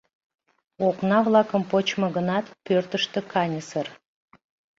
[0.87, 3.87] Окна-влакым почмо гынат, пӧртыштӧ каньысыр.